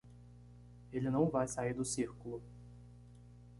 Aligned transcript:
Ele 0.91 1.11
não 1.11 1.29
vai 1.29 1.47
sair 1.47 1.75
do 1.75 1.85
círculo. 1.85 2.41